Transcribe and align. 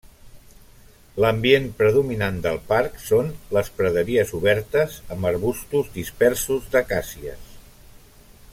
L'ambient 1.23 1.67
predominant 1.81 2.39
del 2.45 2.57
parc 2.71 2.97
són 3.09 3.29
les 3.57 3.69
praderies 3.81 4.33
obertes 4.39 4.97
amb 5.17 5.29
arbustos 5.33 5.93
dispersos 5.99 6.67
d'acàcies. 6.77 7.55